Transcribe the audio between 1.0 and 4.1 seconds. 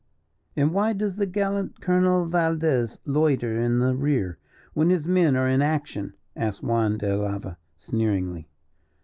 the gallant Colonel Valdez loiter in the